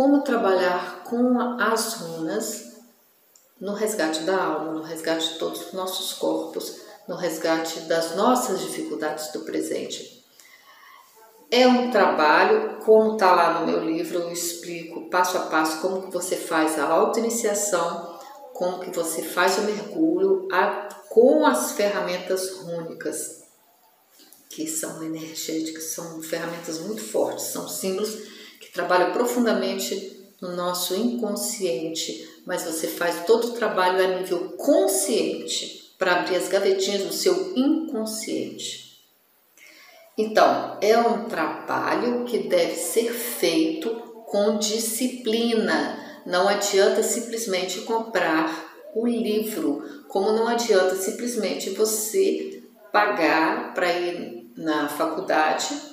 [0.00, 2.72] como trabalhar com as runas
[3.60, 8.62] no resgate da alma, no resgate de todos os nossos corpos, no resgate das nossas
[8.62, 10.24] dificuldades do presente.
[11.50, 16.06] É um trabalho, como está lá no meu livro, eu explico passo a passo como
[16.06, 18.18] que você faz a auto-iniciação,
[18.54, 23.42] como que você faz o mergulho a, com as ferramentas rúnicas,
[24.48, 28.39] que são energéticas, são ferramentas muito fortes, são símbolos
[28.70, 35.92] que trabalham profundamente no nosso inconsciente, mas você faz todo o trabalho a nível consciente
[35.98, 39.00] para abrir as gavetinhas do seu inconsciente.
[40.16, 43.90] Então, é um trabalho que deve ser feito
[44.26, 46.22] com disciplina.
[46.24, 52.62] Não adianta simplesmente comprar o livro, como não adianta simplesmente você
[52.92, 55.90] pagar para ir na faculdade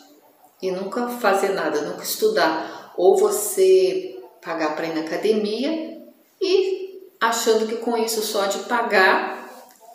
[0.61, 6.01] e nunca fazer nada, nunca estudar, ou você pagar para ir na academia
[6.41, 9.49] e achando que com isso só de pagar,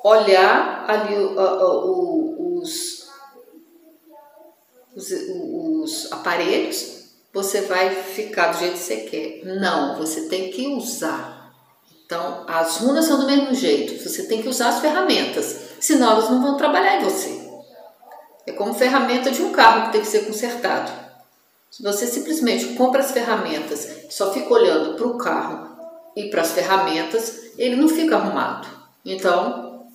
[0.04, 3.02] olhar ali uh, uh, os
[4.94, 9.44] os, os aparelhos, você vai ficar do jeito que você quer.
[9.44, 11.52] Não, você tem que usar.
[12.04, 16.28] Então, as runas são do mesmo jeito, você tem que usar as ferramentas, senão elas
[16.28, 17.51] não vão trabalhar em você.
[18.46, 20.90] É como ferramenta de um carro que tem que ser consertado.
[21.70, 25.68] Se você simplesmente compra as ferramentas e só fica olhando para o carro
[26.14, 28.68] e para as ferramentas, ele não fica arrumado.
[29.04, 29.86] Então,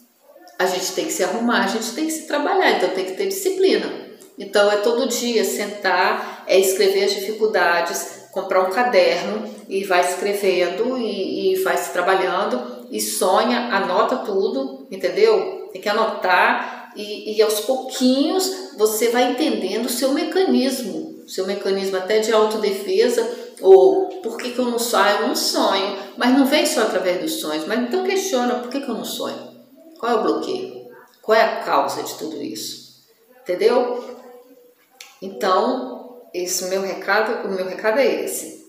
[0.57, 3.13] a gente tem que se arrumar, a gente tem que se trabalhar, então tem que
[3.13, 4.07] ter disciplina.
[4.37, 10.97] Então é todo dia sentar, é escrever as dificuldades, comprar um caderno e vai escrevendo
[10.97, 15.69] e, e vai se trabalhando e sonha, anota tudo, entendeu?
[15.71, 21.97] Tem que anotar e, e aos pouquinhos você vai entendendo o seu mecanismo, seu mecanismo
[21.97, 25.21] até de autodefesa ou por que, que eu não sonho?
[25.21, 28.81] Eu não sonho, mas não vem só através dos sonhos, mas então questiona por que,
[28.81, 29.57] que eu não sonho?
[29.99, 30.87] Qual é o bloqueio?
[31.21, 33.03] Qual é a causa de tudo isso?
[33.41, 34.17] Entendeu?
[35.21, 38.67] Então, esse meu recado, o meu recado é esse.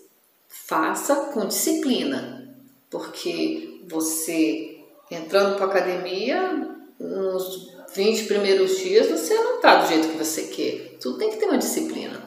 [0.48, 2.56] Faça com disciplina,
[2.90, 4.78] porque você
[5.10, 10.98] entrando para academia, nos 20 primeiros dias você não está do jeito que você quer.
[11.00, 12.20] Tudo tem que ter uma disciplina,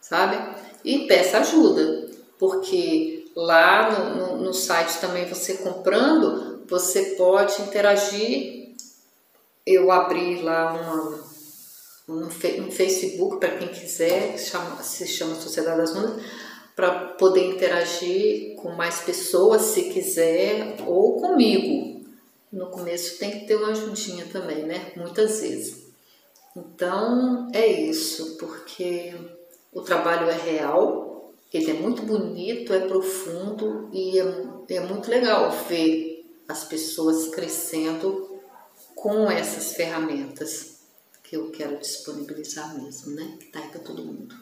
[0.00, 0.36] sabe?
[0.84, 2.08] E peça ajuda,
[2.38, 8.74] porque lá no, no, no site também você comprando, você pode interagir.
[9.66, 11.34] Eu abri lá uma
[12.06, 16.22] no, Facebook, para quem quiser, chama, se chama Sociedade das Runas,
[16.76, 21.93] para poder interagir com mais pessoas, se quiser, ou comigo.
[22.54, 24.92] No começo tem que ter uma ajudinha também, né?
[24.94, 25.88] Muitas vezes.
[26.56, 29.12] Então é isso, porque
[29.72, 35.50] o trabalho é real, ele é muito bonito, é profundo e é, é muito legal
[35.68, 38.40] ver as pessoas crescendo
[38.94, 40.78] com essas ferramentas
[41.24, 43.36] que eu quero disponibilizar mesmo, né?
[43.40, 44.36] Que tá aí para todo mundo.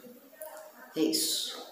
[0.95, 1.62] É isso.